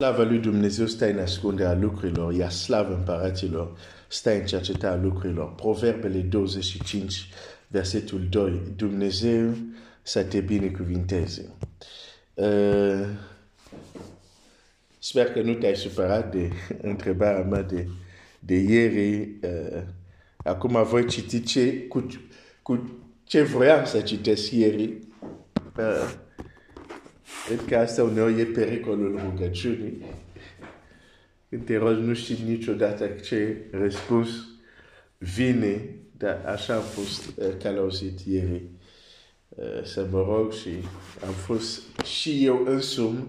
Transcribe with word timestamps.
Slava 0.00 0.22
lui 0.22 0.38
Dumnezeu 0.38 0.86
stă 0.86 1.10
în 1.10 1.18
ascunderea 1.18 1.74
lucrurilor, 1.74 2.32
iar 2.32 2.50
slavă 2.50 2.94
împăraților 2.94 3.78
stă 4.08 4.30
în 4.30 4.44
cercetarea 4.44 5.02
lucrurilor. 5.02 5.54
Proverbele 5.54 6.18
25, 6.18 7.28
versetul 7.66 8.26
2. 8.30 8.60
Dumnezeu 8.76 9.54
să 10.02 10.22
te 10.22 10.40
binecuvinteze. 10.40 11.54
Uh, 12.34 13.06
sper 14.98 15.26
că 15.32 15.40
nu 15.40 15.54
te-ai 15.54 15.76
supărat 15.76 16.32
de 16.32 16.50
întrebarea 16.82 17.42
mea 17.42 17.62
de, 17.62 17.88
de 18.38 18.54
ieri. 18.54 19.20
Uh, 19.42 19.82
acum 20.36 20.84
voi 20.84 21.06
citi 21.06 21.42
ce, 21.42 21.86
cu, 21.86 22.06
cu 22.62 23.00
ce 23.24 23.42
vreau 23.42 23.86
să 23.86 24.00
citesc 24.00 24.50
ieri. 24.50 24.98
Uh, 25.76 26.14
Cred 27.50 27.64
că 27.64 27.76
asta 27.76 28.02
uneori 28.02 28.40
e 28.40 28.44
pericolul 28.44 29.20
rugăciunii. 29.24 30.04
Când 31.48 31.64
te 31.64 31.76
rogi, 31.76 32.00
nu 32.00 32.14
știi 32.14 32.44
niciodată 32.46 33.06
ce 33.06 33.56
răspuns 33.70 34.28
vine, 35.18 35.94
dar 36.16 36.42
așa 36.46 36.74
am 36.74 36.82
fost 36.82 37.26
uh, 37.36 37.46
călăuzit 37.62 38.20
ieri. 38.20 38.62
Uh, 39.48 39.84
să 39.84 40.06
mă 40.10 40.18
rog 40.18 40.52
și 40.52 40.68
am 41.26 41.32
fost 41.32 41.82
și 42.04 42.44
eu 42.44 42.64
însumi 42.66 43.26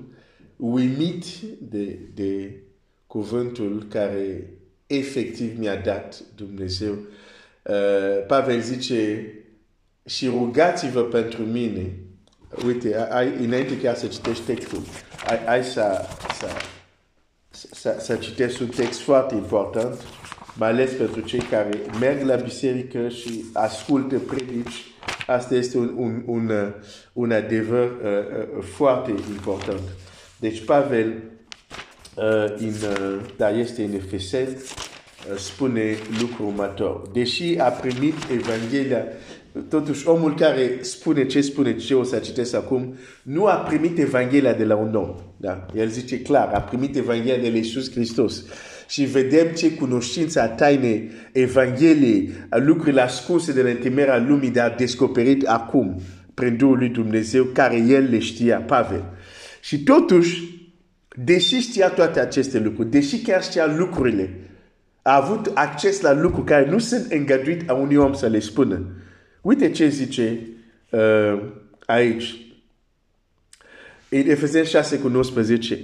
uimit 0.56 1.26
de, 1.60 2.00
de 2.14 2.62
cuvântul 3.08 3.86
care 3.90 4.54
efectiv 4.88 5.58
mi-a 5.58 5.76
dat 5.76 6.24
Dumnezeu. 6.36 6.94
Uh, 6.94 8.26
Pavel 8.28 8.62
zice, 8.62 9.26
și 10.06 10.28
rugați-vă 10.28 11.04
pentru 11.04 11.42
mine 11.42 12.01
uite, 12.66 13.08
ai, 13.10 13.34
înainte 13.40 13.78
chiar 13.78 13.96
să 13.96 14.08
citești 14.08 14.44
textul, 14.44 14.82
ai, 15.28 15.46
ai 15.46 15.64
să, 15.64 16.06
să, 16.38 16.48
să, 17.72 17.96
să 18.00 18.16
citești 18.16 18.62
un 18.62 18.68
text 18.68 19.00
foarte 19.00 19.36
important, 19.36 20.02
mai 20.58 20.70
ales 20.70 20.92
pentru 20.92 21.20
cei 21.20 21.40
care 21.40 21.70
merg 22.00 22.22
la 22.22 22.36
biserică 22.36 23.10
și 23.10 23.44
ascultă 23.54 24.18
predici. 24.18 24.86
Asta 25.28 25.56
este 25.56 25.78
un, 25.78 25.94
un, 25.96 26.24
un, 26.26 26.52
un 27.14 27.32
adevăr 27.32 27.86
uh, 27.86 28.58
uh, 28.58 28.64
foarte 28.64 29.12
important. 29.30 29.82
Deci 30.40 30.64
Pavel, 30.66 31.14
uh, 32.16 32.60
in, 32.60 32.74
uh, 32.84 33.20
dar 33.38 33.54
este 33.54 33.84
în 33.84 33.94
Efeseni, 33.94 34.56
uh, 34.56 35.38
spune 35.38 35.96
lucrul 36.20 36.46
următor. 36.46 37.02
Deși 37.14 37.58
a 37.60 37.70
primit 37.70 38.16
Evanghelia 38.32 39.04
Totuși, 39.70 40.08
omul 40.08 40.36
care 40.36 40.78
spune 40.82 41.26
ce 41.26 41.42
spune, 41.42 41.76
ce 41.76 41.94
o 41.94 42.04
să 42.04 42.18
citesc 42.18 42.56
acum, 42.56 42.96
nu 43.24 43.46
a 43.46 43.54
primit 43.56 44.00
Evanghelia 44.00 44.54
de 44.54 44.64
la 44.64 44.76
un 44.76 44.96
om. 44.96 45.16
Da? 45.38 45.66
El 45.76 45.90
zice 45.90 46.22
clar, 46.22 46.50
a 46.54 46.62
primit 46.62 46.96
Evanghelia 46.96 47.38
de 47.38 47.50
la 47.50 47.56
Iisus 47.56 47.92
Hristos. 47.92 48.46
Și 48.88 49.04
vedem 49.04 49.48
ce 49.48 49.74
cunoștință 49.74 50.42
a 50.42 50.48
taine 50.48 51.10
Evangheliei, 51.32 52.32
a 52.50 52.58
lucrurile 52.58 53.02
ascunse 53.02 53.54
de 53.54 53.62
la 53.62 53.70
întemerea 53.70 54.18
lumii, 54.18 54.50
de 54.50 54.60
a 54.60 54.70
descoperit 54.70 55.48
acum, 55.48 56.02
prin 56.34 56.58
Duhul 56.58 56.78
lui 56.78 56.90
Dumnezeu, 56.90 57.44
care 57.44 57.78
el 57.78 58.08
le 58.10 58.20
știa, 58.20 58.58
Pavel. 58.58 59.04
Și 59.62 59.84
totuși, 59.84 60.44
deși 61.16 61.56
știa 61.56 61.90
toate 61.90 62.20
aceste 62.20 62.60
lucruri, 62.60 62.90
deși 62.90 63.18
chiar 63.18 63.44
știa 63.44 63.76
lucrurile, 63.78 64.50
a 65.02 65.16
avut 65.16 65.52
acces 65.54 66.02
la 66.02 66.14
lucruri 66.14 66.46
care 66.46 66.70
nu 66.70 66.78
sunt 66.78 67.12
îngăduit 67.12 67.70
a 67.70 67.74
unui 67.74 67.96
om 67.96 68.14
să 68.14 68.28
le 68.28 68.40
spună. 68.40 68.86
Uite 69.42 69.72
ce 69.72 69.88
zice 69.88 70.40
uh, 70.90 71.42
aici. 71.86 72.36
În 74.10 74.30
Efeseni 74.30 74.66
6 74.66 75.00
cu 75.00 75.08
19. 75.08 75.80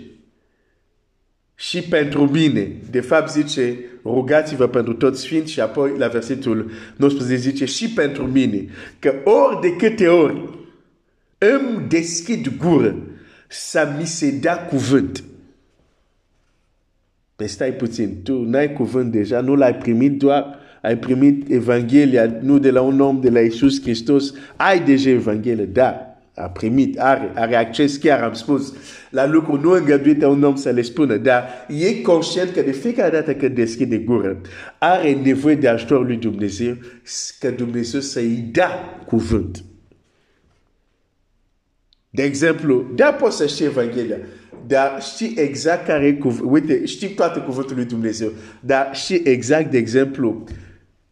Și 1.55 1.81
pentru 1.81 2.29
mine. 2.29 2.71
De 2.89 3.01
fapt 3.01 3.31
zice, 3.31 3.77
rugați-vă 4.03 4.67
pentru 4.67 4.93
toți 4.93 5.21
sfinți 5.21 5.51
și 5.51 5.61
apoi 5.61 5.97
la 5.97 6.07
versetul 6.07 6.71
19 6.95 7.49
zice, 7.49 7.65
și 7.65 7.89
pentru 7.89 8.27
mine. 8.27 8.65
Că 8.99 9.13
ori 9.23 9.61
de 9.61 9.75
câte 9.75 10.07
ori 10.07 10.49
îmi 11.37 11.87
deschid 11.87 12.57
gură 12.57 12.95
să 13.47 13.95
mi 13.97 14.05
se 14.05 14.31
da 14.31 14.57
cuvânt. 14.57 15.23
Pe 17.35 17.45
stai 17.45 17.73
puțin, 17.73 18.21
tu 18.23 18.43
n-ai 18.43 18.73
cuvânt 18.73 19.11
deja, 19.11 19.41
nu 19.41 19.55
l-ai 19.55 19.75
primit 19.75 20.17
doar 20.17 20.59
ai 20.87 20.97
primit 20.97 21.51
Evanghelia, 21.51 22.37
nu 22.41 22.59
de 22.59 22.71
la 22.71 22.81
un 22.81 22.99
om, 22.99 23.21
de 23.21 23.29
la 23.29 23.39
Iisus 23.39 23.81
Hristos, 23.81 24.33
ai 24.55 24.83
deja 24.83 25.09
Evanghelia, 25.09 25.65
da, 25.65 26.17
a 26.35 26.49
primit, 26.49 26.99
are, 26.99 27.31
are 27.35 27.55
acces 27.55 27.97
chiar, 27.97 28.23
am 28.23 28.33
spus, 28.33 28.73
la 29.09 29.27
lucru 29.27 29.59
nu 29.61 29.71
îngăduit 29.71 30.23
a 30.23 30.27
un 30.27 30.43
om 30.43 30.55
să 30.55 30.69
le 30.69 30.81
spună, 30.81 31.17
dar 31.17 31.47
e 31.67 32.01
conștient 32.01 32.51
că 32.51 32.61
de 32.61 32.71
fiecare 32.71 33.09
dată 33.09 33.33
când 33.33 33.55
deschide 33.55 33.97
gură, 33.97 34.41
are 34.79 35.13
nevoie 35.13 35.55
de 35.55 35.67
ajutorul 35.67 36.05
lui 36.05 36.17
Dumnezeu, 36.17 36.75
că 37.39 37.49
Dumnezeu 37.49 37.99
să-i 37.99 38.49
da 38.51 39.01
cuvânt. 39.07 39.63
De 42.09 42.23
exemplu, 42.23 42.85
da 42.95 43.13
poți 43.13 43.37
să 43.37 43.47
știi 43.47 43.65
Evanghelia, 43.65 44.17
dar 44.67 45.01
știi 45.01 45.33
exact 45.37 45.85
care 45.85 46.13
cuvânt, 46.13 46.51
uite, 46.51 46.85
știi 46.85 47.09
toate 47.09 47.39
cuvântul 47.39 47.75
lui 47.75 47.85
Dumnezeu, 47.85 48.31
dar 48.59 48.89
știi 48.93 49.21
exact, 49.23 49.71
de 49.71 49.77
exemplu, 49.77 50.43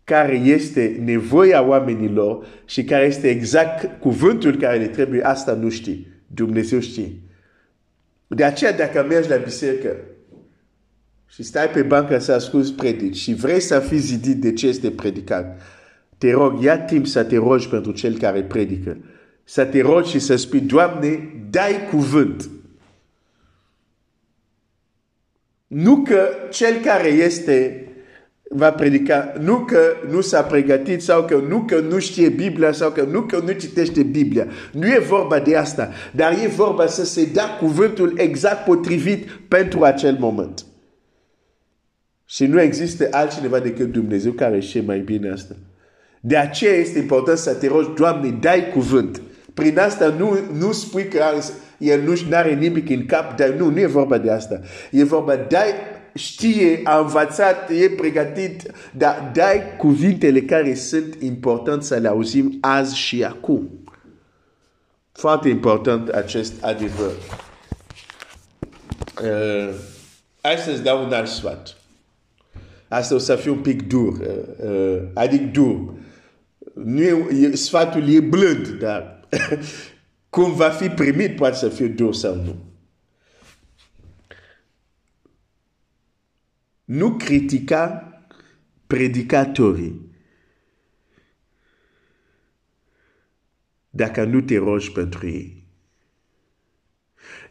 care 0.06 0.36
este 0.36 1.02
nevoia 1.04 1.68
oamenilor 1.68 2.46
și 2.66 2.84
care 2.84 3.06
este 3.06 3.30
exact 3.30 4.00
cuvântul 4.00 4.56
care 4.56 4.78
le 4.78 4.88
trebuie, 4.88 5.26
asta 5.26 5.54
nu 5.54 5.70
știi. 5.70 6.08
Dumnezeu 6.28 6.80
știe. 6.80 7.12
De 8.28 8.44
aceea, 8.44 8.74
dacă 8.74 9.06
mergi 9.10 9.30
la 9.30 9.36
biserică 9.36 9.96
și 11.28 11.44
stai 11.44 11.70
pe 11.70 11.82
bancă 11.82 12.20
să 12.20 12.32
asculti 12.32 12.72
predici 12.72 13.16
și 13.16 13.34
vrei 13.34 13.60
să 13.60 13.80
fii 13.80 13.98
zidit 13.98 14.42
de 14.42 14.54
ce 14.54 14.68
este 14.68 14.92
predicat, 14.92 15.62
te 16.18 16.32
rog, 16.32 16.64
ia 16.64 16.80
timp 16.80 17.08
să 17.08 17.24
te 17.24 17.36
rogi 17.36 17.70
pentru 17.70 17.92
cel 17.92 18.18
care 18.18 18.44
predică. 18.44 18.98
Să 19.44 19.66
te 19.66 19.82
rogi 19.82 20.10
și 20.10 20.20
să 20.20 20.36
spui, 20.36 20.60
Doamne, 20.60 21.34
dai 21.50 21.88
cuvânt. 21.90 22.50
Nu 25.68 26.02
că 26.02 26.28
cel 26.50 26.82
care 26.84 27.08
este 27.08 27.85
va 28.50 28.72
predica 28.72 29.34
nu 29.40 29.58
că 29.58 29.80
nu 30.10 30.22
s-a 30.22 30.44
pregătit 30.44 31.02
sau 31.02 31.24
că 31.24 31.36
nu 31.48 31.60
că 31.60 31.80
nu 31.80 32.00
știe 32.00 32.30
Biblia 32.30 32.72
sau 32.72 32.90
că 32.90 33.02
nu 33.02 33.22
că 33.22 33.42
nu 33.46 33.52
citește 33.52 34.04
Biblia. 34.04 34.48
Nu 34.72 34.88
e 34.88 35.00
vorba 35.00 35.40
de 35.40 35.56
asta, 35.56 35.92
dar 36.12 36.32
e 36.44 36.48
vorba 36.48 36.88
să 36.88 37.06
se 37.06 37.30
da 37.34 37.58
cuvântul 37.60 38.14
exact 38.18 38.66
potrivit 38.66 39.30
pentru 39.48 39.84
acel 39.84 40.18
moment. 40.20 40.66
Și 42.26 42.46
nu 42.46 42.62
există 42.62 43.08
altcineva 43.12 43.60
decât 43.60 43.92
Dumnezeu 43.92 44.32
care 44.32 44.60
știe 44.60 44.82
mai 44.82 45.00
bine 45.00 45.30
asta. 45.30 45.56
De 46.22 46.38
aceea 46.38 46.74
este 46.74 47.00
important 47.00 47.38
să 47.38 47.54
te 47.54 47.68
rogi, 47.68 47.90
Doamne, 47.96 48.38
dai 48.42 48.70
cuvânt. 48.74 49.22
Prin 49.54 49.80
asta 49.80 50.08
nu, 50.18 50.38
nu 50.58 50.72
spui 50.72 51.08
că 51.08 51.24
el 51.78 52.02
nu 52.02 52.14
are 52.32 52.54
nimic 52.54 52.90
în 52.90 53.06
cap, 53.06 53.38
dar 53.38 53.50
nu, 53.50 53.70
nu 53.70 53.80
e 53.80 53.86
vorba 53.86 54.18
de 54.18 54.32
asta. 54.32 54.62
E 54.92 55.04
vorba, 55.04 55.36
dai 55.36 55.74
știe, 56.16 56.82
a 56.84 57.00
învățat, 57.00 57.70
e 57.70 57.90
pregătit, 57.90 58.72
dar 58.94 59.32
dai 59.34 59.62
cuvintele 59.78 60.42
care 60.42 60.74
sunt 60.74 61.22
importante 61.22 61.86
să 61.86 61.96
le 61.96 62.08
auzim 62.08 62.58
azi 62.62 62.98
și 62.98 63.24
acum. 63.24 63.70
Foarte 65.12 65.50
important 65.50 66.08
acest 66.10 66.64
adevăr. 66.64 67.12
Uh, 69.22 69.74
hai 70.42 70.58
să-ți 70.58 70.84
dau 70.84 71.06
un 71.06 71.14
alt 71.14 71.28
sfat. 71.28 71.78
Asta 72.88 73.16
o 73.16 73.18
să 73.18 73.36
fie 73.36 73.52
un 73.52 73.60
pic 73.60 73.88
dur, 73.88 74.14
uh, 74.14 74.70
uh, 74.70 75.02
adică 75.14 75.44
dur. 75.52 75.94
Nu 76.74 77.02
e, 77.30 77.56
sfatul 77.56 78.14
e 78.14 78.20
blând, 78.20 78.68
dar 78.68 79.20
cum 80.30 80.54
va 80.54 80.70
fi 80.70 80.90
primit 80.90 81.36
poate 81.36 81.56
să 81.56 81.70
fie 81.70 81.88
dur 81.88 82.14
sau 82.14 82.36
nu. 82.36 82.56
Nu 86.86 87.12
critica 87.12 88.10
predicatorii 88.88 90.14
dacă 93.90 94.24
nu 94.24 94.42
te 94.42 94.58
rogi 94.58 94.92
pentru 94.92 95.28
ei. 95.28 95.64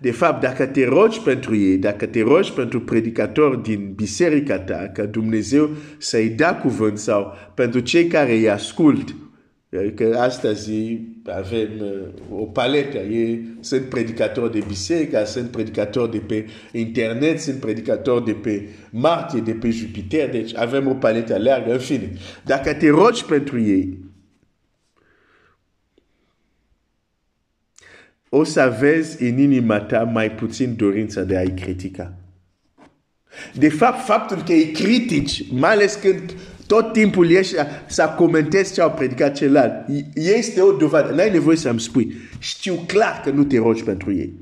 De 0.00 0.10
fapt, 0.10 0.40
dacă 0.40 0.66
te 0.66 0.84
rogi 0.84 1.20
pentru 1.20 1.56
ei, 1.56 1.76
dacă 1.76 2.06
te 2.06 2.22
rogi 2.22 2.52
pentru 2.52 2.81
predicatori 2.81 3.62
din 3.62 3.92
biserica 3.92 4.58
ta, 4.58 4.90
ca 4.92 5.04
Dumnezeu 5.04 5.70
să-i 5.98 6.28
da 6.28 6.56
cuvânt 6.56 6.98
sau 6.98 7.32
pentru 7.54 7.81
cei 7.81 8.06
care 8.06 8.32
îi 8.32 8.50
ascult, 8.50 9.14
că 9.94 10.16
astăzi 10.18 11.00
avem 11.24 11.68
uh, 11.80 12.40
o 12.40 12.44
paletă. 12.44 12.98
Ei 12.98 13.56
sunt 13.60 13.84
predicatori 13.84 14.52
de 14.52 14.64
biserică, 14.66 15.24
sunt 15.24 15.50
predicatori 15.50 16.10
de 16.10 16.18
pe 16.18 16.46
internet, 16.72 17.40
sunt 17.40 17.60
predicatori 17.60 18.24
de 18.24 18.32
pe 18.32 18.68
Marte, 18.90 19.40
de 19.40 19.52
pe 19.52 19.70
Jupiter, 19.70 20.30
deci 20.30 20.56
avem 20.56 20.88
o 20.88 20.94
paletă 20.94 21.38
largă, 21.38 21.72
în 21.72 21.78
fine. 21.78 22.12
Dacă 22.44 22.74
te 22.74 22.88
rogi 22.88 23.24
pentru 23.24 23.60
ei, 23.60 23.98
o 28.28 28.44
să 28.44 28.76
vezi 28.80 29.22
în 29.22 29.38
inima 29.38 29.80
ta 29.80 30.02
mai 30.02 30.30
puțin 30.30 30.76
dorința 30.76 31.22
de 31.22 31.36
a-i 31.36 31.54
critica. 31.54 32.14
De 33.54 33.68
fapt, 33.68 34.04
faptul 34.04 34.36
că 34.36 34.52
îi 34.52 34.70
critici, 34.70 35.50
mai 35.50 35.70
ales 35.70 35.94
când 35.94 36.34
tot 36.66 36.93
timpul 36.93 37.31
ești 37.31 37.55
să 37.87 38.14
comentezi 38.16 38.72
ce 38.72 38.81
au 38.81 38.90
predicat 38.90 39.34
celălalt, 39.34 39.87
este 40.14 40.61
o 40.61 40.72
dovadă. 40.72 41.14
N-ai 41.14 41.31
nevoie 41.31 41.56
să-mi 41.56 41.81
spui. 41.81 42.14
Știu 42.38 42.75
clar 42.87 43.20
că 43.20 43.31
nu 43.31 43.44
te 43.44 43.58
rogi 43.58 43.82
pentru 43.82 44.12
ei. 44.12 44.32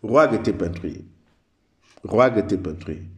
Roagă-te 0.00 0.52
pentru 0.52 0.86
ei. 0.86 1.04
Roagă-te 2.02 2.56
pentru 2.56 2.90
ei. 2.90 3.08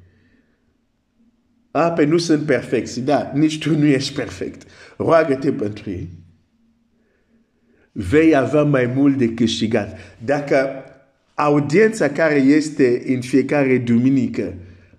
A, 1.71 1.91
pe 1.91 2.05
nu 2.05 2.19
sunt 2.19 2.47
perfecți. 2.47 3.01
Da, 3.01 3.31
nici 3.35 3.59
tu 3.59 3.79
nu 3.79 3.87
ești 3.87 4.15
perfect. 4.15 4.67
Roagă-te 4.97 5.53
pentru 5.53 5.91
ei. 5.91 6.09
Vei 7.93 8.37
avea 8.37 8.63
mai 8.63 8.87
mult 8.95 9.17
de 9.17 9.29
câștigat. 9.29 9.99
Dacă 10.25 10.85
audiența 11.35 12.09
care 12.09 12.35
este 12.35 13.03
în 13.07 13.21
fiecare 13.21 13.79
duminică 13.79 14.55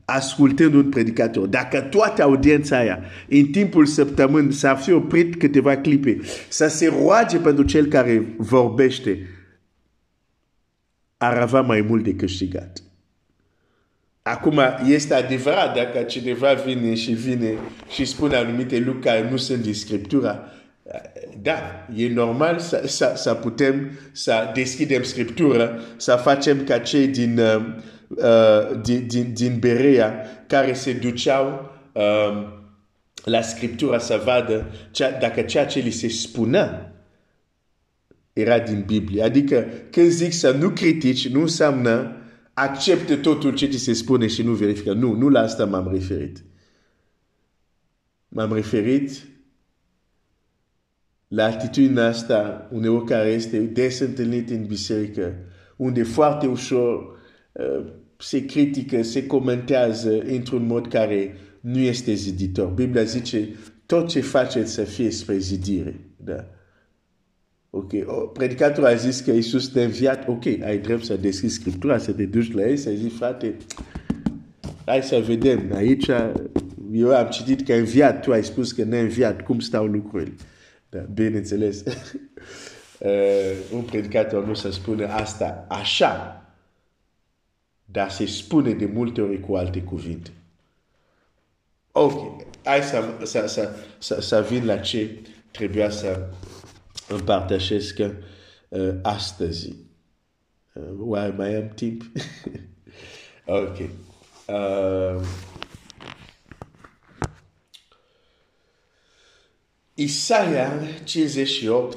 ascultând 0.06 0.74
un 0.74 0.90
predicator, 0.90 1.48
dacă 1.48 1.80
toată 1.80 2.24
audiența 2.24 2.78
aia 2.78 3.04
în 3.30 3.45
timpul 3.45 3.86
săptămânii 3.86 4.51
s-ar 4.51 4.78
fi 4.78 4.92
oprit 4.92 5.36
câteva 5.36 5.78
clipe, 5.78 6.19
să 6.50 6.68
se 6.68 6.88
roage 6.88 7.38
pentru 7.38 7.63
cel 7.63 7.86
care 7.86 8.25
vorbește, 8.38 9.28
ar 11.18 11.38
avea 11.38 11.62
mai 11.62 11.81
mult 11.81 12.04
de 12.04 12.16
câștigat. 12.16 12.84
Acum, 14.22 14.60
este 14.88 15.13
adevărat 15.13 15.75
dacă 15.75 16.01
cineva 16.01 16.54
vine 16.54 16.94
și 16.96 17.12
vine 17.12 17.54
și 17.89 18.06
spune 18.06 18.36
anumite 18.36 18.78
lucruri 18.78 19.06
care 19.06 19.30
nu 19.30 19.38
sunt 19.38 19.62
din 19.62 19.74
Scriptura, 19.74 20.44
da, 21.42 21.88
e 21.96 22.10
normal 22.10 22.60
să, 22.60 22.84
să, 22.86 23.14
să 23.16 23.34
putem 23.34 23.92
să 24.12 24.52
deschidem 24.54 25.04
Scriptura, 25.04 25.80
să 25.98 26.16
facem 26.16 26.64
ca 26.64 26.78
cei 26.78 27.08
din, 27.08 27.40
uh, 27.40 27.66
uh, 28.08 28.82
din, 28.82 29.08
din, 29.08 29.34
din 29.34 29.60
Berea 29.60 30.26
care 30.48 30.74
se 30.74 30.94
duceau 30.94 31.72
uh, 31.92 32.62
la 33.24 33.42
Scriptura 33.42 33.98
să 33.98 34.22
vadă 34.26 34.72
cea, 34.92 35.12
dacă 35.12 35.42
ceea 35.42 35.66
ce 35.66 35.80
li 35.80 35.92
se 35.92 36.08
spunea 36.08 36.94
era 38.34 38.60
din 38.60 38.84
Biblie. 38.86 39.24
Adică 39.24 39.68
când 39.92 40.10
zic 40.10 40.34
să 40.34 40.52
nu 40.52 40.70
critici, 40.70 41.30
nu 41.30 41.42
înseamnă 41.42 42.18
accepte 42.54 43.16
totul 43.16 43.54
ce 43.54 43.66
ți 43.66 43.78
se 43.78 43.94
spune 43.94 44.28
și 44.28 44.44
nu 44.44 44.52
verifică. 44.52 44.94
Nu, 44.94 45.14
nu 45.14 45.30
la 45.30 45.40
asta 45.40 45.66
m-am 45.66 45.90
referit. 45.92 46.44
M-am 48.28 48.54
referit 48.54 49.28
la 51.36 51.46
atitudinea 51.46 52.08
asta 52.08 52.70
uneori 52.72 53.06
care 53.06 53.30
este 53.30 53.60
des 53.60 54.00
întâlnit 54.00 54.50
în 54.50 54.66
biserică, 54.66 55.36
unde 55.76 56.04
foarte 56.04 56.48
ușor 56.48 57.20
uh, 57.52 57.86
se 58.18 58.46
critică, 58.46 59.02
se 59.02 59.26
comentează 59.26 60.20
într-un 60.20 60.66
mod 60.66 60.88
care 60.88 61.36
nu 61.60 61.78
este 61.78 62.14
ziditor. 62.14 62.68
Biblia 62.68 63.04
zice, 63.04 63.50
tot 63.86 64.08
ce 64.08 64.20
faceți 64.20 64.72
să 64.72 64.84
fie 64.84 65.12
spre 65.12 65.38
zidire. 65.38 66.00
Da? 66.18 66.46
Ok, 67.70 67.92
predicatorul 68.34 68.90
a 68.90 68.94
zis 68.94 69.20
că 69.20 69.32
Iisus 69.32 69.68
te-a 69.68 69.84
înviat. 69.84 70.28
Ok, 70.28 70.46
ai 70.46 70.78
drept 70.78 71.04
să 71.04 71.16
deschizi 71.16 71.54
Scriptura, 71.54 71.98
să 71.98 72.12
te 72.12 72.26
duci 72.26 72.54
la 72.54 72.68
ei, 72.68 72.78
să 72.78 72.92
zici, 72.96 73.12
frate, 73.12 73.58
hai 74.86 75.04
să 75.04 75.24
vedem. 75.26 75.72
Aici, 75.74 76.08
eu 76.92 77.16
am 77.16 77.28
citit 77.30 77.66
că 77.66 77.72
a 77.74 77.76
înviat, 77.76 78.22
tu 78.22 78.32
ai 78.32 78.44
spus 78.44 78.72
că 78.72 78.84
ne-a 78.84 79.02
înviat. 79.02 79.42
Cum 79.42 79.60
stau 79.60 79.86
lucrurile? 79.86 80.34
Da, 80.94 81.00
bineînțeles. 81.00 81.84
uh, 83.00 83.57
un 83.75 83.81
predicator 83.81 84.45
nu 84.45 84.54
se 84.54 84.72
spune 84.72 85.06
asta 85.06 85.66
așa, 85.69 86.45
dar 87.86 88.12
se 88.12 88.25
spune 88.25 88.74
de 88.74 88.86
multe 88.86 89.22
ori 89.22 89.40
cu 89.40 89.56
alte 89.56 89.81
cuvinte. 89.81 90.31
Ok, 91.92 92.45
hai 92.63 92.81
să, 92.81 93.18
să, 93.24 93.48
să, 93.48 93.75
să, 93.98 94.22
să 94.22 94.45
vin 94.50 94.66
la 94.66 94.78
ce 94.78 95.22
trebuia 95.51 95.90
să 95.90 96.30
împărtășesc 97.07 98.00
uh, 98.00 98.89
astăzi. 99.01 99.75
Uh, 100.74 100.84
oare 101.00 101.34
mai 101.38 101.56
am 101.56 101.69
timp? 101.75 102.01
ok. 103.46 103.78
Uh, 104.48 105.22
Isaia 109.95 110.80
58 111.04 111.95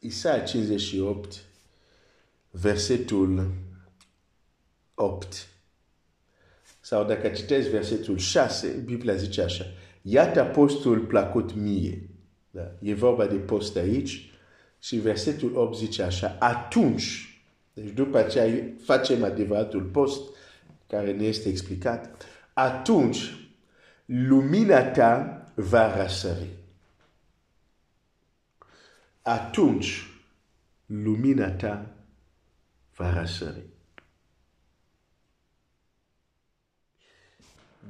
Isaia 0.00 0.42
58 0.42 1.44
versetul 2.50 3.52
8 4.94 5.48
sau 6.80 7.04
dacă 7.04 7.28
citesc 7.28 7.68
versetul 7.68 8.18
6, 8.18 8.68
Biblia 8.68 9.14
zice 9.14 9.42
așa 9.42 9.64
Iată 10.02 10.44
postul 10.44 11.00
plăcut 11.00 11.54
mie. 11.54 12.08
Da? 12.50 12.72
E 12.82 12.94
vorba 12.94 13.26
de 13.26 13.36
post 13.36 13.76
aici. 13.76 14.30
Și 14.78 14.96
versetul 14.96 15.56
8 15.56 15.76
zice 15.76 16.02
așa. 16.02 16.36
Atunci, 16.40 17.40
deci 17.72 17.90
după 17.90 18.18
aceea 18.18 18.64
facem 18.82 19.24
adevăratul 19.24 19.82
post, 19.82 20.20
care 20.86 21.12
ne 21.12 21.24
este 21.24 21.48
explicat. 21.48 22.24
Atunci, 22.58 23.34
lumina 24.04 24.82
ta 24.90 25.42
va 25.54 26.02
răsări. 26.02 26.48
Atunci, 29.22 30.06
lumina 30.86 31.50
ta 31.50 31.86
va 32.94 33.20
răsări. 33.20 33.62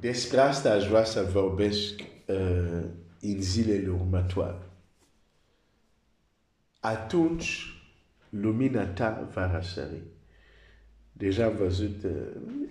Despre 0.00 0.40
asta 0.40 0.70
aș 0.72 0.86
vrea 0.86 1.04
să 1.04 1.22
vorbesc 1.22 2.00
uh, 2.26 2.82
zilele 3.38 3.86
lumina 8.28 8.86
ta 8.86 9.28
va. 9.32 10.15
Deja 11.16 11.44
am 11.44 11.56
văzut, 11.56 12.02
uh, 12.04 12.10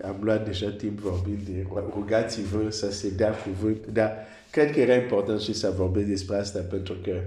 am 0.01 0.19
luat 0.21 0.45
deja 0.45 0.69
timp 0.69 0.99
vorbind 0.99 1.41
de 1.41 1.65
rugați-vă 1.93 2.69
să 2.69 2.91
se 2.91 3.09
dea 3.09 3.31
cuvânt, 3.31 3.87
dar 3.87 4.17
cred 4.51 4.71
că 4.71 4.79
era 4.79 4.95
important 4.95 5.39
și 5.39 5.53
să 5.53 5.73
vorbesc 5.77 6.07
despre 6.07 6.35
asta 6.35 6.59
pentru 6.59 6.93
că 7.03 7.21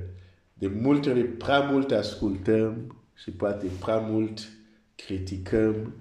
de 0.54 0.66
multe 0.66 1.10
ori 1.10 1.24
prea 1.24 1.60
mult 1.60 1.90
ascultăm 1.90 2.96
și 3.14 3.30
poate 3.30 3.66
prea 3.80 3.98
mult 3.98 4.48
criticăm 4.94 5.94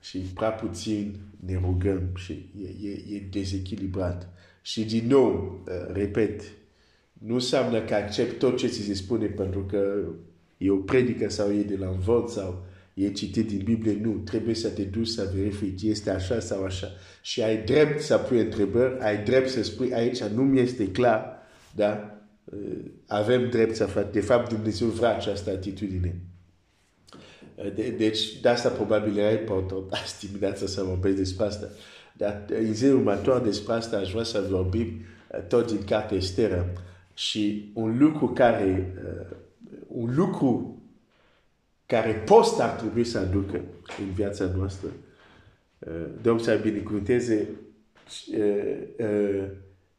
și 0.00 0.18
prea 0.18 0.50
puțin 0.50 1.16
ne 1.46 1.60
rugăm 1.64 2.02
și 2.14 2.50
e, 2.62 2.88
e, 2.88 3.16
e 3.16 3.28
dezechilibrat. 3.30 4.28
Și 4.62 4.84
din 4.84 5.06
nou, 5.06 5.60
uh, 5.66 5.94
repet, 5.94 6.42
nu 7.12 7.34
înseamnă 7.34 7.80
că 7.80 7.94
accept 7.94 8.38
tot 8.38 8.56
ce 8.56 8.66
ți 8.66 8.82
se 8.82 8.94
spune 8.94 9.26
pentru 9.26 9.60
că 9.60 9.98
e 10.56 10.70
o 10.70 10.76
predică 10.76 11.28
sau 11.28 11.52
e 11.52 11.62
de 11.62 11.76
la 11.76 11.88
învăț 11.88 12.32
sau 12.32 12.66
e 12.98 13.10
citit 13.10 13.48
din 13.48 13.60
Biblie. 13.64 13.98
Nu, 14.02 14.10
trebuie 14.10 14.54
să 14.54 14.68
te 14.68 14.82
duci 14.82 15.06
să 15.06 15.30
verifici, 15.34 15.82
este 15.82 16.10
așa 16.10 16.40
sau 16.40 16.64
așa. 16.64 16.86
Și 17.22 17.42
ai 17.42 17.62
drept 17.64 18.00
să 18.00 18.16
pui 18.16 18.40
întrebări, 18.40 19.00
ai 19.00 19.24
drept 19.24 19.48
să 19.48 19.62
spui 19.62 19.94
aici, 19.94 20.22
nu 20.22 20.42
mi 20.42 20.60
este 20.60 20.90
clar, 20.90 21.42
da? 21.74 22.20
Uh, 22.44 22.78
avem 23.06 23.50
drept 23.50 23.76
să 23.76 23.84
fac. 23.84 24.12
De 24.12 24.20
fapt, 24.20 24.52
Dumnezeu 24.52 24.88
vrea 24.88 25.16
această 25.16 25.50
atitudine. 25.50 26.20
De, 27.74 27.94
deci, 27.98 28.40
de 28.40 28.48
asta 28.48 28.68
probabil 28.68 29.18
era 29.18 29.30
important 29.30 29.92
azi 29.92 30.26
dimineața 30.26 30.66
să 30.66 30.82
vorbesc 30.82 31.16
despre 31.16 31.44
asta. 31.44 31.68
Dar 32.16 32.44
în 32.48 32.74
zilul 32.74 32.96
următor 32.96 33.40
despre 33.40 33.72
asta 33.72 33.96
aș 33.96 34.10
vrea 34.10 34.24
să 34.24 34.46
vorbim 34.50 35.00
tot 35.48 35.72
din 35.72 35.84
cartea 35.84 36.16
Esteră. 36.16 36.72
Și 37.14 37.70
un 37.74 37.98
lucru 37.98 38.28
care, 38.28 38.94
uh, 39.04 39.36
un 39.86 40.14
lucru 40.14 40.77
care 41.88 42.12
post 42.12 42.60
ar 42.60 42.70
trebui 42.70 43.04
să 43.04 43.18
aducă 43.18 43.60
în 43.98 44.12
viața 44.14 44.50
noastră. 44.56 44.88
Uh, 45.78 45.92
Domnul 46.22 46.44
să 46.44 46.60
binecuvânteze 46.62 47.48
uh, 48.38 48.76
uh, 48.98 49.44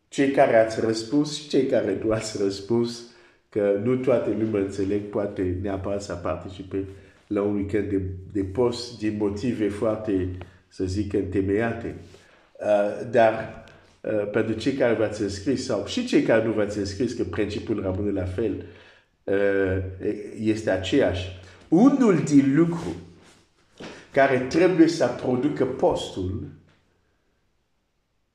cei 0.07 0.31
care 0.31 0.57
ați 0.57 0.79
răspuns 0.79 1.35
și 1.35 1.49
cei 1.49 1.65
care 1.65 1.99
nu 2.03 2.11
ați 2.11 2.43
răspuns, 2.43 3.03
că 3.49 3.79
nu 3.83 3.95
toate 3.95 4.29
lumea 4.39 4.61
înțeleg, 4.61 5.01
poate 5.01 5.57
neapărat 5.61 6.01
să 6.01 6.13
participe 6.13 6.85
la 7.27 7.41
un 7.41 7.55
weekend 7.55 7.89
de, 7.89 8.01
de 8.31 8.43
post 8.43 8.97
din 8.97 9.17
motive 9.17 9.69
foarte, 9.69 10.37
să 10.67 10.85
zic, 10.85 11.13
întemeiate. 11.13 11.95
Uh, 12.59 13.07
dar 13.11 13.63
uh, 14.01 14.29
pentru 14.31 14.53
cei 14.53 14.73
care 14.73 14.93
v-ați 14.93 15.21
înscris 15.21 15.65
sau 15.65 15.85
și 15.85 16.05
cei 16.05 16.21
care 16.21 16.45
nu 16.45 16.51
v-ați 16.51 16.77
înscris, 16.77 17.13
că 17.13 17.23
principiul 17.23 17.81
rămâne 17.81 18.11
la 18.11 18.25
fel, 18.25 18.65
uh, 19.23 19.77
este 20.39 20.69
aceeași. 20.69 21.38
Unul 21.69 22.23
din 22.23 22.55
lucru 22.55 22.95
care 24.11 24.39
trebuie 24.47 24.87
să 24.87 25.07
producă 25.07 25.65
postul 25.65 26.51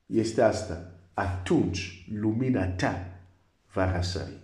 este 0.06 0.42
asta. 0.42 0.92
Atunci 1.14 2.08
lumina 2.12 2.66
ta 2.66 3.20
va 3.72 3.96
răsări. 3.96 4.38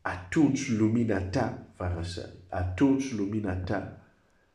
Atunci 0.00 0.70
lumina 0.70 1.20
ta 1.20 1.66
va 1.76 1.94
răsări. 1.94 2.32
Atunci 2.48 3.12
lumina 3.12 3.54
ta 3.54 4.00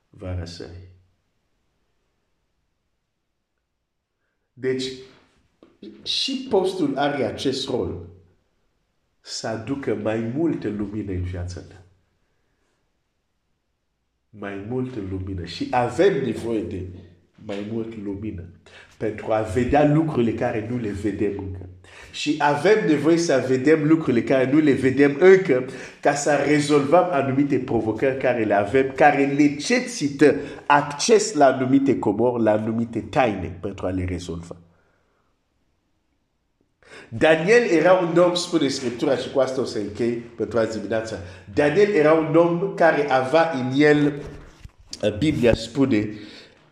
va 0.10 0.40
răsări. 0.40 0.90
Deci, 4.54 4.86
și 6.04 6.48
postul 6.50 6.98
are 6.98 7.24
acest 7.24 7.68
rol 7.68 8.08
să 9.22 9.48
aducă 9.48 9.96
mai 9.96 10.20
multe 10.20 10.70
lumină 10.70 11.12
în 11.12 11.24
viața 11.24 11.62
ta. 11.62 11.85
Mai 14.40 14.66
multă 14.70 15.00
lumină. 15.10 15.46
Și 15.46 15.68
avem 15.72 16.14
nevoie 16.26 16.62
de 16.62 16.82
mai 17.46 17.68
mult 17.72 17.94
lumină 18.04 18.44
pentru 18.98 19.26
a 19.32 19.42
vedea 19.42 19.94
lucrurile 19.94 20.32
care 20.32 20.68
nu 20.70 20.78
le 20.78 20.90
vedem 20.90 21.32
încă. 21.38 21.70
Și 22.12 22.36
avem 22.38 22.88
nevoie 22.88 23.18
să 23.18 23.46
vedem 23.48 23.88
lucrurile 23.88 24.24
care 24.24 24.52
nu 24.52 24.60
le 24.60 24.72
vedem 24.72 25.18
încă 25.20 25.66
ca 26.02 26.14
să 26.14 26.32
rezolvăm 26.48 27.08
anumite 27.12 27.58
provocări 27.58 28.18
care 28.18 28.44
le 28.44 28.54
avem, 28.54 28.92
care 28.96 29.26
necesită 29.26 30.36
acces 30.66 31.34
la 31.34 31.46
anumite 31.46 32.00
comori, 32.00 32.44
la 32.44 32.52
anumite 32.52 33.00
taine 33.00 33.58
pentru 33.62 33.86
a 33.86 33.90
le 33.90 34.06
rezolva. 34.06 34.56
Daniel 37.10 37.64
era 37.72 37.94
un 37.94 38.18
om, 38.18 38.34
spune 38.34 38.68
Scriptura 38.68 39.16
și 39.16 39.32
cu 39.32 39.40
asta 39.40 39.62
o 39.62 39.66
să 39.66 39.78
închei 39.78 40.12
pentru 40.12 40.60
azi 40.60 40.78
dimineața. 40.78 41.16
Daniel 41.54 41.94
era 41.94 42.14
un 42.14 42.36
om 42.36 42.74
care 42.76 43.12
avea 43.12 43.52
în 43.54 43.82
el, 43.82 44.14
Biblia 45.18 45.54
spune, 45.54 46.10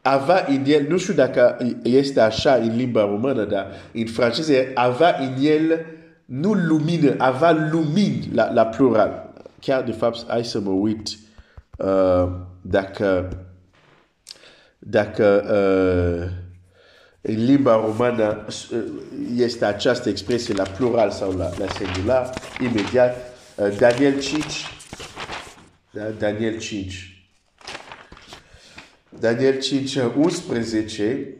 avea 0.01 0.45
în 0.49 0.63
el, 0.65 0.85
nu 0.89 0.97
știu 0.97 1.13
dacă 1.13 1.57
este 1.83 2.19
așa 2.19 2.53
în 2.53 2.75
limba 2.75 3.01
română, 3.01 3.43
dar 3.43 3.67
în 3.93 4.05
franceză 4.05 4.53
avea 4.73 5.17
în 5.19 5.33
el 5.45 5.85
nu 6.25 6.53
lumină, 6.53 7.15
avea 7.17 7.69
lumini 7.71 8.29
la, 8.33 8.51
la 8.51 8.65
plural. 8.65 9.33
Chiar 9.59 9.83
de 9.83 9.91
fapt, 9.91 10.25
hai 10.27 10.45
să 10.45 10.59
mă 10.59 10.71
uit 10.71 11.07
în 17.25 17.45
limba 17.45 17.75
romană 17.75 18.45
uh, 18.71 18.83
este 19.35 19.65
această 19.65 20.09
expresie 20.09 20.53
la 20.53 20.63
plural 20.63 21.11
sau 21.11 21.31
la, 21.31 21.57
la 21.57 21.67
singular, 21.67 22.33
imediat, 22.61 23.33
uh, 23.55 23.77
Daniel 23.77 24.21
5, 24.21 24.45
da? 25.91 26.03
Daniel 26.03 26.59
5, 26.59 27.25
Daniel 29.09 29.59
5, 29.59 29.95
11, 29.95 31.37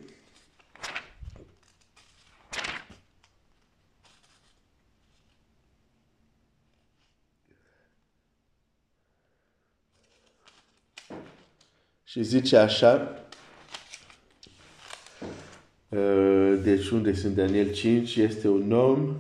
și 12.04 12.24
zice 12.24 12.58
așa, 12.58 13.23
deci 16.64 16.90
unde 16.90 17.14
sunt 17.14 17.36
Daniel 17.36 17.72
5, 17.72 18.16
este 18.16 18.48
un 18.48 18.72
om, 18.72 19.16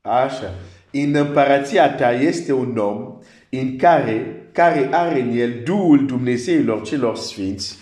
așa, 0.00 0.54
în 0.90 1.14
împărația 1.14 1.94
ta 1.94 2.12
este 2.12 2.52
un 2.52 2.76
om 2.76 3.18
în 3.50 3.76
care 3.76 4.38
care 4.52 4.88
are 4.92 5.20
în 5.20 5.30
el 5.30 5.62
Duhul 5.64 6.06
Dumnezeilor 6.06 6.82
celor 6.82 7.16
sfinți 7.16 7.78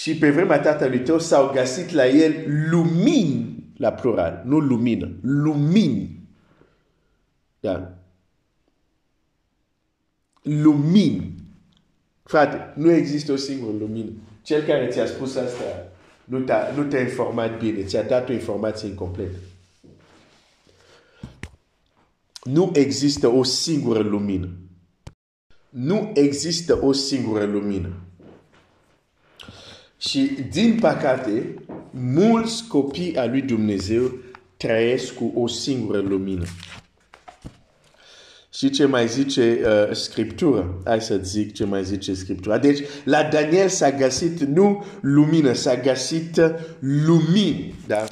și 0.00 0.16
pe 0.16 0.30
vremea 0.30 0.60
tatălui 0.60 1.00
tău 1.00 1.18
s-au 1.18 1.52
găsit 1.52 1.90
la 1.90 2.06
el 2.06 2.34
lumini, 2.70 3.64
la 3.76 3.92
plural, 3.92 4.42
nu 4.44 4.58
lumină, 4.58 5.10
lumini. 5.22 6.28
Da. 7.60 7.92
Lumini. 10.42 11.34
Frate, 12.22 12.72
nu 12.76 12.90
există 12.90 13.32
o 13.32 13.36
singură 13.36 13.76
lumină. 13.78 14.10
Cel 14.42 14.62
care 14.62 14.88
ți-a 14.88 15.06
spus 15.06 15.36
asta 15.36 15.90
nu 16.24 16.40
te-a, 16.40 16.72
nu 16.76 16.82
te-a 16.82 17.00
informat 17.00 17.58
bine, 17.58 17.84
ți-a 17.84 18.02
dat 18.02 18.28
o 18.28 18.32
informație 18.32 18.88
incompletă. 18.88 19.36
Nu 22.42 22.70
există 22.74 23.28
o 23.28 23.42
singură 23.42 24.00
lumină. 24.00 24.48
Nu 25.68 26.10
există 26.14 26.84
o 26.84 26.92
singură 26.92 27.44
lumină. 27.44 27.92
Și, 29.98 30.20
din 30.50 30.78
păcate, 30.80 31.54
mulți 31.90 32.66
copii 32.66 33.16
al 33.16 33.30
lui 33.30 33.42
Dumnezeu 33.42 34.12
trăiesc 34.56 35.14
cu 35.14 35.32
o 35.34 35.46
singură 35.46 36.00
lumină. 36.00 36.44
Și 38.52 38.70
ce 38.70 38.84
mai 38.84 39.08
zice 39.08 39.60
uh, 39.64 39.96
Scriptura? 39.96 40.74
Hai 40.84 41.00
să 41.00 41.18
zic 41.22 41.54
ce 41.54 41.64
mai 41.64 41.84
zice 41.84 42.14
Scriptura. 42.14 42.58
Deci, 42.58 42.80
la 43.04 43.22
Daniel 43.22 43.68
s-a 43.68 43.90
găsit 43.90 44.40
nu 44.40 44.84
lumină, 45.00 45.52
s-a 45.52 45.74
găsit 45.74 46.40
lumini. 46.78 47.74
Da? 47.86 48.04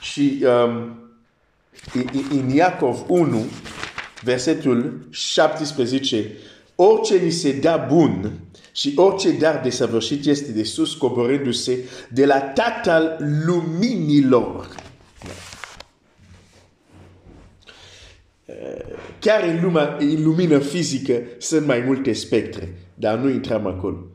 Și 0.00 0.44
um, 0.64 0.98
în 2.30 2.48
Iacov 2.48 3.04
1, 3.08 3.44
versetul 4.22 5.06
17, 5.10 6.32
orice 6.74 7.16
ni 7.16 7.30
se 7.30 7.52
da 7.52 7.76
bun 7.76 8.40
și 8.72 8.92
orice 8.96 9.30
dar 9.30 9.60
de 9.62 9.70
săvârșit 9.70 10.26
este 10.26 10.52
de 10.52 10.64
sus 10.64 10.94
coborându-se 10.94 11.78
de 12.08 12.26
la 12.26 12.40
Tatăl 12.40 13.16
luminilor. 13.46 14.68
Chiar 19.18 19.42
în, 19.42 19.62
lumea, 19.62 19.96
în 19.98 20.22
lumină 20.22 20.58
fizică 20.58 21.22
sunt 21.38 21.66
mai 21.66 21.80
multe 21.80 22.12
spectre, 22.12 22.74
dar 22.94 23.18
nu 23.18 23.28
intrăm 23.28 23.66
acolo. 23.66 24.06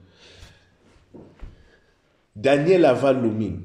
Daniel 2.32 2.86
avea 2.86 3.12
lumini. 3.12 3.63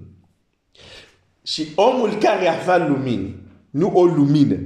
Și 1.43 1.69
omul 1.75 2.15
care 2.15 2.49
avea 2.49 2.87
lumini, 2.87 3.43
nu 3.71 3.91
o 3.95 4.05
lumină, 4.05 4.59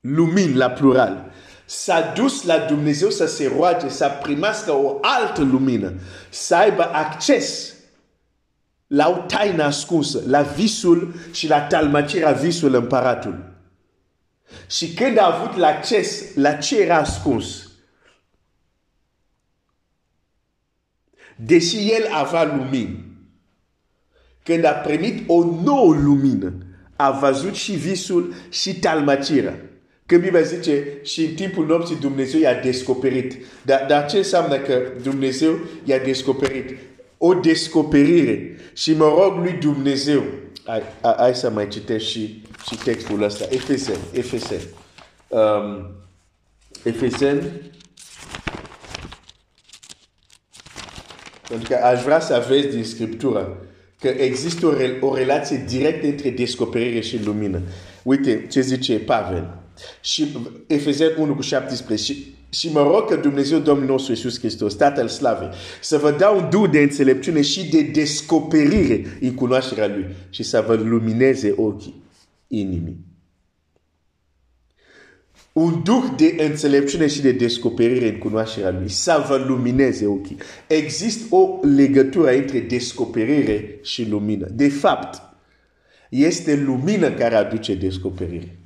lumini 0.00 0.54
la 0.54 0.70
plural, 0.70 1.30
s-a 1.64 2.12
dus 2.14 2.44
la 2.44 2.58
Dumnezeu 2.58 3.10
să 3.10 3.26
se 3.26 3.52
roage, 3.56 3.88
să 3.88 4.10
primească 4.22 4.72
o 4.72 4.98
altă 5.00 5.42
lumină, 5.42 5.92
să 6.30 6.54
aibă 6.56 6.82
acces 6.82 7.71
la 8.92 9.08
o 9.08 9.24
taină 9.26 9.62
ascunsă, 9.62 10.22
la 10.26 10.42
visul 10.42 11.14
și 11.30 11.48
la 11.48 11.60
talmacirea 11.60 12.32
visul 12.32 12.74
împăratul. 12.74 13.54
Și 14.70 14.94
când 14.94 15.18
a 15.18 15.34
avut 15.34 15.62
acces 15.62 16.34
la 16.34 16.52
ce 16.52 16.80
era 16.80 16.96
ascuns, 16.96 17.70
deși 21.36 21.92
el 21.92 22.12
avea 22.12 22.44
lumină, 22.56 22.98
când 24.42 24.64
a 24.64 24.72
primit 24.72 25.28
o 25.28 25.44
nouă 25.44 25.94
lumină, 25.94 26.52
a 26.96 27.10
văzut 27.10 27.54
și 27.54 27.72
visul 27.72 28.34
și 28.48 28.78
talmacirea. 28.78 29.60
Când 30.06 30.22
Biblia 30.22 30.42
zice 30.42 30.98
și 31.02 31.24
în 31.24 31.34
timpul 31.34 31.66
nopții 31.66 31.96
Dumnezeu 31.96 32.40
i-a 32.40 32.60
descoperit. 32.60 33.36
Dar, 33.62 33.84
dar 33.88 34.10
ce 34.10 34.16
înseamnă 34.16 34.58
că 34.58 34.82
Dumnezeu 35.02 35.58
i-a 35.84 35.98
descoperit? 35.98 36.78
O 37.24 37.34
descoperire. 37.34 38.56
Și 38.72 38.94
mă 38.94 39.04
rog 39.04 39.38
lui 39.38 39.52
Dumnezeu. 39.52 40.24
Hai, 40.64 40.82
hai 41.16 41.34
să 41.34 41.50
mai 41.50 41.68
citesc 41.68 42.04
și, 42.04 42.42
și 42.68 42.76
textul 42.84 43.22
ăsta. 43.22 43.44
Efesen. 43.50 43.96
Efesen. 44.12 44.60
Um, 45.28 45.90
Efesen. 46.82 47.52
Pentru 51.48 51.68
că 51.68 51.74
aș 51.74 52.02
vrea 52.02 52.20
să 52.20 52.34
aveți 52.34 52.68
din 52.68 52.84
Scriptură 52.84 53.66
că 54.00 54.08
există 54.08 54.66
o, 54.66 55.06
o 55.06 55.14
relație 55.14 55.64
directă 55.68 56.06
între 56.06 56.30
descoperire 56.30 57.00
și 57.00 57.24
lumină. 57.24 57.60
Uite 58.02 58.46
ce 58.50 58.60
zice 58.60 58.98
Pavel. 58.98 59.58
Și 60.00 60.36
Efezeni 60.66 61.14
1 61.18 61.34
cu 61.34 61.42
17. 61.42 62.14
Și, 62.52 62.66
și 62.66 62.72
mă 62.72 62.82
rog 62.82 63.08
că 63.08 63.16
Dumnezeu 63.16 63.58
Domnul 63.58 63.86
nostru 63.86 64.12
Iisus 64.12 64.38
Hristos, 64.38 64.74
Tatăl 64.74 65.08
Slavei, 65.08 65.48
să 65.80 65.98
vă 65.98 66.10
dea 66.10 66.30
un 66.30 66.50
duh 66.50 66.70
de 66.70 66.78
înțelepciune 66.78 67.42
și 67.42 67.70
de 67.70 67.82
descoperire 67.82 69.18
în 69.20 69.34
cunoașterea 69.34 69.86
Lui 69.86 70.06
și 70.30 70.42
să 70.42 70.64
vă 70.66 70.74
lumineze 70.74 71.54
ochii 71.56 72.02
inimii. 72.46 72.96
Un 75.52 75.82
duh 75.82 76.04
de 76.16 76.34
înțelepciune 76.38 77.06
și 77.06 77.20
de 77.20 77.32
descoperire 77.32 78.08
în 78.08 78.18
cunoașterea 78.18 78.70
Lui, 78.70 78.88
să 78.88 79.24
vă 79.28 79.44
lumineze 79.46 80.06
ochii. 80.06 80.36
Există 80.66 81.34
o 81.34 81.58
legătură 81.76 82.30
între 82.30 82.58
descoperire 82.60 83.78
și 83.82 84.08
lumină. 84.08 84.46
De 84.52 84.68
fapt, 84.68 85.22
este 86.08 86.56
lumină 86.56 87.10
care 87.12 87.34
aduce 87.34 87.74
descoperire. 87.74 88.61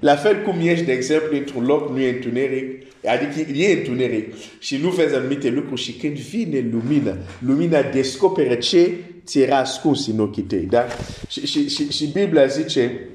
La 0.00 0.16
fel 0.16 0.42
cum 0.42 0.58
ești, 0.60 0.84
de 0.84 0.92
exemplu, 0.92 1.36
într-un 1.36 1.64
loc 1.64 1.90
nu 1.90 2.00
e 2.00 2.10
întuneric, 2.10 2.82
adică 3.04 3.52
e 3.52 3.72
întuneric 3.72 4.34
și 4.58 4.76
nu 4.76 4.90
vezi 4.90 5.14
anumite 5.14 5.48
lucruri 5.48 5.80
și 5.80 5.92
când 5.92 6.16
vine 6.16 6.68
lumina, 6.72 7.16
lumina 7.38 7.82
descoperă 7.82 8.54
ce 8.54 8.90
ți 9.24 9.40
era 9.40 9.56
ascuns 9.56 10.06
în 10.06 10.18
ochii 10.18 10.42
tăi. 10.42 10.64
Da? 10.64 10.86
Și, 11.28 11.46
și, 11.46 11.68
și, 11.68 11.92
și 11.92 12.06
Biblia 12.06 12.46
zice 12.46 13.08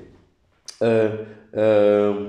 uh, 0.79 1.11
uh, 1.51 2.27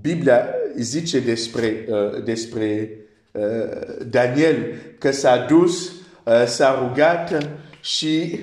Biblia 0.00 0.48
zice 0.76 1.20
despre, 1.20 1.84
uh, 1.88 2.22
despre 2.24 2.90
uh, 3.32 4.06
Daniel 4.06 4.74
că 4.98 5.10
s-a 5.10 5.46
dus, 5.48 5.92
uh, 6.24 6.46
s-a 6.46 6.88
rugat 6.88 7.48
și 7.80 8.38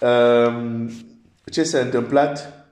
uh, 0.00 0.86
ce 1.50 1.62
s-a 1.62 1.78
întâmplat? 1.78 2.64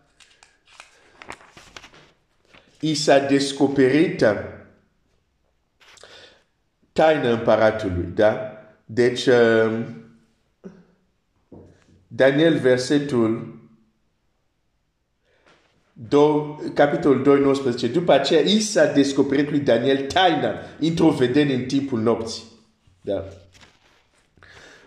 I 2.81 2.95
s-a 2.95 3.19
descoperit 3.19 4.25
taina 6.93 7.31
împăratului, 7.31 8.09
da? 8.14 8.52
Deci, 8.85 9.26
uh, 9.26 9.87
Daniel, 12.07 12.59
versetul 12.59 13.61
2, 15.93 16.57
capitolul 16.75 17.23
2, 17.23 17.41
19. 17.41 17.88
După 17.88 18.12
aceea, 18.12 18.41
i 18.41 18.61
s-a 18.61 18.87
descoperit 18.87 19.50
lui 19.50 19.61
Daniel 19.61 20.07
taina 20.07 20.55
introvedent 20.79 21.50
în 21.50 21.64
timpul 21.64 22.00
nopții. 22.00 22.43
Da. 23.00 23.25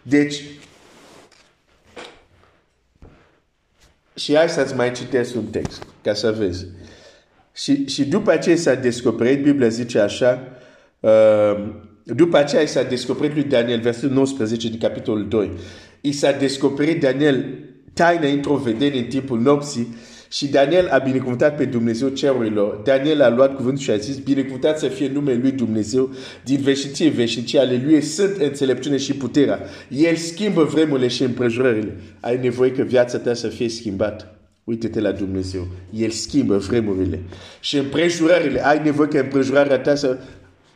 Deci, 0.01 0.43
și 4.15 4.35
hai 4.35 4.49
să-ți 4.49 4.75
mai 4.75 4.91
citesc 4.91 5.35
un 5.35 5.45
text, 5.45 5.83
ca 6.01 6.13
să 6.13 6.35
vezi. 6.37 6.65
Și, 7.53 7.87
și 7.87 8.05
după 8.05 8.35
ce 8.35 8.55
s-a 8.55 8.73
descoperit, 8.73 9.43
Biblia 9.43 9.67
zice 9.67 9.99
așa, 9.99 10.47
uh, 10.99 11.73
după 12.03 12.37
aceea 12.37 12.61
i 12.61 12.67
s-a 12.67 12.83
descoperit 12.83 13.33
lui 13.33 13.43
Daniel, 13.43 13.79
versetul 13.79 14.09
19 14.09 14.69
din 14.69 14.79
capitolul 14.79 15.27
2. 15.27 15.51
I 16.01 16.11
s-a 16.11 16.31
descoperit 16.31 17.01
Daniel 17.01 17.45
taina 17.93 18.27
introvedent 18.27 18.95
în 18.95 19.03
timpul 19.03 19.39
nopții 19.39 19.95
și 20.31 20.47
Daniel 20.47 20.87
a 20.87 20.97
binecuvântat 20.97 21.55
pe 21.55 21.65
Dumnezeu 21.65 22.07
cerurilor. 22.07 22.81
Daniel 22.83 23.21
a 23.21 23.29
luat 23.29 23.55
cuvântul 23.55 23.83
și 23.83 23.91
a 23.91 23.97
zis, 23.97 24.17
binecuvântat 24.17 24.79
să 24.79 24.87
fie 24.87 25.09
numele 25.13 25.39
lui 25.41 25.51
Dumnezeu 25.51 26.09
din 26.43 26.59
veșnicie 26.61 27.09
veșnicie, 27.09 27.59
ale 27.59 27.81
lui 27.85 28.01
sunt 28.01 28.35
înțelepciune 28.37 28.97
și 28.97 29.13
puterea. 29.13 29.59
El 29.89 30.15
schimbă 30.15 30.63
vremurile 30.63 31.07
și 31.07 31.23
împrejurările. 31.23 31.95
Ai 32.19 32.39
nevoie 32.41 32.71
că 32.71 32.81
viața 32.81 33.17
ta 33.17 33.33
să 33.33 33.47
fie 33.47 33.69
schimbată. 33.69 34.29
Uite-te 34.63 34.99
la 34.99 35.11
Dumnezeu. 35.11 35.67
El 35.93 36.09
schimbă 36.09 36.57
vremurile. 36.57 37.19
Și 37.59 37.77
împrejurările, 37.77 38.65
ai 38.65 38.81
nevoie 38.83 39.07
că 39.07 39.19
împrejurarea 39.19 39.79
ta 39.79 39.95
să 39.95 40.17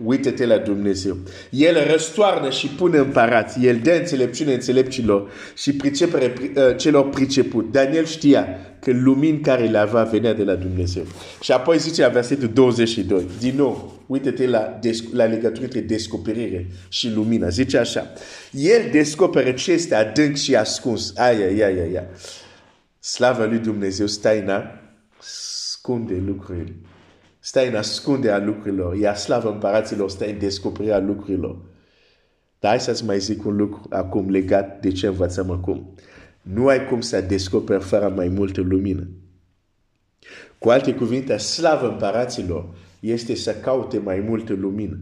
Uită-te 0.04 0.46
la 0.46 0.58
Dumnezeu. 0.58 1.18
El 1.50 1.88
răstoarnă 1.92 2.50
și 2.50 2.68
pune 2.68 2.98
împărați. 2.98 3.66
El 3.66 3.80
dă 3.84 3.92
înțelepciune 3.92 4.54
înțelepților 4.54 5.32
și 5.58 5.74
pricepere 5.74 6.34
uh, 6.40 6.78
celor 6.78 7.10
priceput. 7.10 7.72
Daniel 7.72 8.06
știa 8.06 8.48
că 8.80 8.92
lumini 8.92 9.40
care 9.40 9.68
le 9.68 9.78
avea 9.78 10.04
venea 10.04 10.34
de 10.34 10.44
la 10.44 10.56
Dumnezeu. 10.56 11.04
Și 11.42 11.52
apoi 11.52 11.78
zice 11.78 12.02
la 12.02 12.08
versetul 12.08 12.48
22. 12.48 13.26
Din 13.40 13.56
nou, 13.56 14.04
uite-te 14.06 14.48
la, 14.48 14.80
la 15.14 15.24
legătură 15.24 15.64
între 15.64 15.80
descoperire 15.80 16.68
și 16.90 17.10
lumina. 17.10 17.50
Zice 17.50 17.78
așa. 17.78 18.14
El 18.52 18.90
descoperă 18.92 19.52
ce 19.52 19.72
este 19.72 19.96
adânc 19.96 20.36
și 20.36 20.56
ascuns. 20.56 21.14
Aia, 21.18 21.46
aia, 21.46 21.66
aia, 21.66 21.84
aia. 21.84 22.08
Slavă 23.00 23.46
lui 23.46 23.58
Dumnezeu, 23.58 24.08
staina, 24.08 24.82
scunde 25.20 26.24
lucrurile 26.26 26.76
stai 27.40 27.68
în 27.68 27.76
ascunde 27.76 28.32
a 28.32 28.40
lucrurilor, 28.40 28.96
iar 28.96 29.16
slavă 29.16 29.52
împăraților 29.52 30.10
stai 30.10 30.32
în 30.32 30.40
descoperirea 30.40 31.00
lucrurilor. 31.00 31.58
Dar 32.60 32.72
hai 32.72 32.80
să-ți 32.80 33.06
mai 33.06 33.20
zic 33.20 33.46
un 33.46 33.56
lucru 33.56 33.82
acum 33.90 34.30
legat 34.30 34.80
de 34.82 34.92
ce 34.92 35.08
învățăm 35.08 35.52
acum. 35.52 35.96
Nu 36.42 36.68
ai 36.68 36.88
cum 36.88 37.02
să 37.02 37.22
descoperi 37.22 37.84
fără 37.84 38.10
mai 38.16 38.28
multă 38.28 38.62
lumină. 38.62 39.08
Cu 40.58 40.70
alte 40.70 40.94
cuvinte, 40.94 41.38
slavă 41.38 41.88
împăraților 41.88 42.76
este 43.00 43.36
să 43.36 43.56
caute 43.56 43.98
mai 43.98 44.20
multă 44.20 44.54
lumină. 44.54 45.00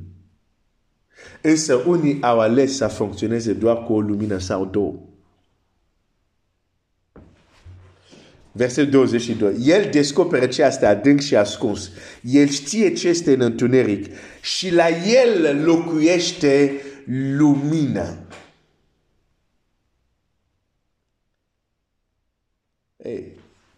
Însă 1.42 1.76
unii 1.76 2.22
au 2.22 2.40
ales 2.40 2.76
să 2.76 2.88
funcționeze 2.88 3.54
doar 3.54 3.84
cu 3.84 3.94
o 3.94 4.00
lumină 4.00 4.38
sau 4.38 4.66
două. 4.66 5.07
Versetul 8.58 8.92
22. 8.92 9.56
El 9.64 9.90
descoperă 9.92 10.46
ce 10.46 10.64
este 10.64 10.86
adânc 10.86 11.20
și 11.20 11.36
ascuns. 11.36 11.92
El 12.22 12.48
știe 12.48 12.94
ce 12.94 13.08
este 13.08 13.34
în 13.34 13.42
întuneric 13.42 14.06
și 14.42 14.74
la 14.74 14.86
el 14.88 15.64
locuiește 15.64 16.72
lumina. 17.38 18.18
Hey, 23.04 23.24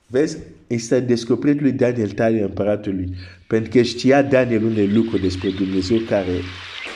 vezi? 0.07 0.37
Este 0.67 0.99
descoperit 0.99 1.61
lui 1.61 1.71
Daniel 1.71 2.09
talia 2.09 2.45
împăratului. 2.45 3.15
Pentru 3.47 3.69
că 3.71 3.81
știa 3.81 4.21
Daniel 4.21 4.63
unele 4.63 4.93
lucruri 4.93 5.21
despre 5.21 5.49
Dumnezeu 5.49 5.97
care 5.97 6.41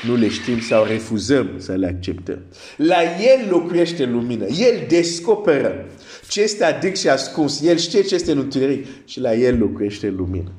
nu 0.06 0.16
le 0.16 0.30
știm 0.30 0.60
sau 0.60 0.86
refuzăm 0.86 1.50
să 1.58 1.74
le 1.74 1.88
acceptăm. 1.88 2.40
La 2.78 3.02
el 3.02 3.50
locuiește 3.50 4.06
lumina. 4.06 4.46
El 4.46 4.86
descoperă 4.88 5.86
ce 6.28 6.42
este 6.42 6.64
adânc 6.64 6.96
și 6.96 7.10
ascuns. 7.10 7.62
El 7.62 7.78
știe 7.78 8.02
ce 8.02 8.16
este 8.16 8.32
în 8.32 8.38
întuneric 8.38 8.86
și 9.06 9.20
la 9.20 9.34
el 9.34 9.58
locuiește 9.58 10.10
lumină. 10.10 10.52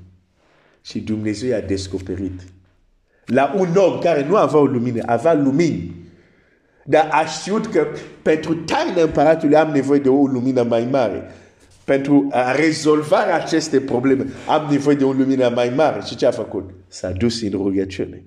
Și 0.83 1.01
Dumnezeu 1.01 1.49
i-a 1.49 1.61
descoperit. 1.61 2.41
La 3.25 3.55
un 3.57 3.69
om 3.77 3.99
care 3.99 4.27
nu 4.27 4.37
avea 4.37 4.59
o 4.59 4.65
lumină, 4.65 5.03
avea 5.07 5.35
lumini. 5.35 6.03
Dar 6.85 7.09
a 7.11 7.25
știut 7.25 7.67
că 7.67 7.87
pentru 8.23 8.55
taina 8.55 9.03
împăratului 9.03 9.57
am 9.57 9.73
nevoie 9.73 10.01
de 10.01 10.09
o 10.09 10.27
lumină 10.27 10.63
mai 10.63 10.89
mare. 10.91 11.31
Pentru 11.85 12.29
a 12.31 12.53
rezolva 12.53 13.35
aceste 13.35 13.81
probleme 13.81 14.27
am 14.49 14.69
nevoie 14.71 14.97
de 14.97 15.05
o 15.05 15.13
lumină 15.13 15.49
mai 15.49 15.73
mare. 15.77 16.01
Și 16.07 16.17
ce 16.17 16.27
a 16.27 16.31
făcut? 16.31 16.71
S-a 16.89 17.11
dus 17.11 17.43
în 17.43 17.51
rugăciune 17.51 18.25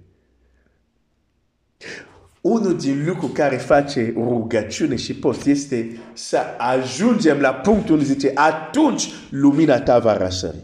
unul 2.48 2.78
din 2.78 3.06
lucruri 3.06 3.34
care 3.34 3.58
face 3.58 4.14
rugăciune 4.16 4.96
și 4.96 5.16
post 5.16 5.46
este 5.46 6.00
să 6.14 6.40
ajungem 6.58 7.40
la 7.40 7.54
punctul 7.54 7.94
unde 7.94 8.06
zice 8.06 8.32
atunci 8.36 9.10
lumina 9.30 9.82
ta 9.82 10.00
va 10.00 10.18
răsări. 10.18 10.64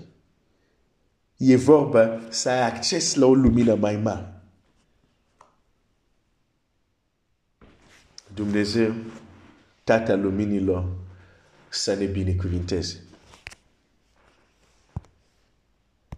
E 1.37 1.55
vorba 1.55 2.19
să 2.29 2.49
ai 2.49 2.65
acces 2.65 3.15
la 3.15 3.25
o 3.25 3.33
lumină 3.33 3.75
mai 3.75 3.95
mare. 3.95 4.41
Dumnezeu, 8.33 8.93
Tatăl 9.83 10.21
luminilor, 10.21 10.89
să 11.69 11.93
ne 11.93 12.05
binecuvinteze. 12.05 13.02